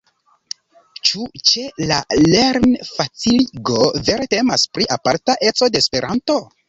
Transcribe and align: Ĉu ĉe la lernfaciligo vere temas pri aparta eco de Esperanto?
Ĉu 1.09 1.25
ĉe 1.49 1.65
la 1.91 1.99
lernfaciligo 2.21 3.77
vere 4.09 4.27
temas 4.33 4.65
pri 4.79 4.89
aparta 4.97 5.37
eco 5.51 5.71
de 5.77 5.85
Esperanto? 5.87 6.41